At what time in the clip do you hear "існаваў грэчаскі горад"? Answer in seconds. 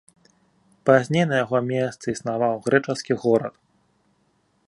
2.15-3.55